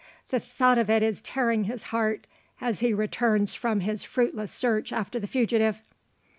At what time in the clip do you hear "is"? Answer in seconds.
1.03-1.21